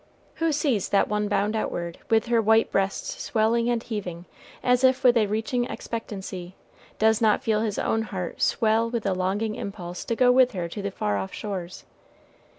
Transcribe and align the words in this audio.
Who 0.37 0.47
that 0.47 0.53
sees 0.53 0.89
one 0.91 1.27
bound 1.27 1.55
outward, 1.55 1.99
with 2.09 2.25
her 2.25 2.41
white 2.41 2.71
breasts 2.71 3.21
swelling 3.21 3.69
and 3.69 3.83
heaving, 3.83 4.25
as 4.63 4.83
if 4.83 5.03
with 5.03 5.15
a 5.15 5.27
reaching 5.27 5.65
expectancy, 5.65 6.55
does 6.97 7.21
not 7.21 7.43
feel 7.43 7.61
his 7.61 7.77
own 7.77 8.01
heart 8.01 8.41
swell 8.41 8.89
with 8.89 9.05
a 9.05 9.13
longing 9.13 9.53
impulse 9.53 10.03
to 10.05 10.15
go 10.15 10.31
with 10.31 10.53
her 10.53 10.67
to 10.67 10.81
the 10.81 10.89
far 10.89 11.17
off 11.19 11.33
shores? 11.35 11.85